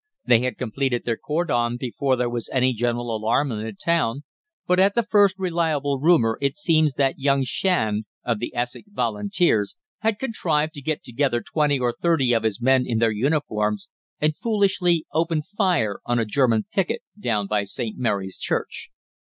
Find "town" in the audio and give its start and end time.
3.71-4.23